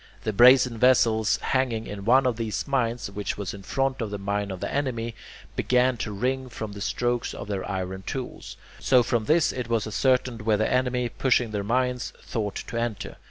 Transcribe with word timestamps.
The 0.23 0.33
brazen 0.33 0.79
vessels 0.79 1.37
hanging 1.37 1.85
in 1.85 2.05
one 2.05 2.25
of 2.25 2.35
these 2.35 2.67
mines, 2.67 3.11
which 3.11 3.37
was 3.37 3.53
in 3.53 3.61
front 3.61 4.01
of 4.01 4.11
a 4.11 4.17
mine 4.17 4.49
of 4.49 4.59
the 4.59 4.73
enemy, 4.73 5.13
began 5.55 5.95
to 5.97 6.11
ring 6.11 6.49
from 6.49 6.71
the 6.71 6.81
strokes 6.81 7.35
of 7.35 7.47
their 7.47 7.63
iron 7.69 8.01
tools. 8.01 8.57
So 8.79 9.03
from 9.03 9.25
this 9.25 9.51
it 9.51 9.69
was 9.69 9.85
ascertained 9.85 10.41
where 10.41 10.57
the 10.57 10.67
enemy, 10.73 11.07
pushing 11.07 11.51
their 11.51 11.63
mines, 11.63 12.13
thought 12.19 12.55
to 12.65 12.77
enter. 12.77 13.17